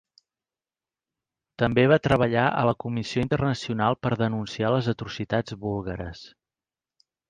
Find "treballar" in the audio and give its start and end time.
2.07-2.47